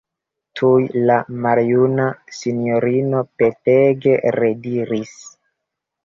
[0.59, 2.07] Tuj la maljuna
[2.37, 5.13] sinjorino petege rediris: